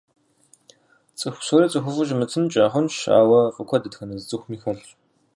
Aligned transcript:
Цӏыху 1.19 1.39
псори 1.41 1.67
цӏыхуфӏу 1.71 2.07
щымытынкӏэ 2.07 2.63
хъунщ, 2.71 2.95
ауэ 3.17 3.39
фӏы 3.55 3.63
гуэр 3.67 3.81
дэтхэнэ 3.83 4.13
зы 4.19 4.25
цӏыхуми 4.29 4.61
хэлъщ. 4.61 4.87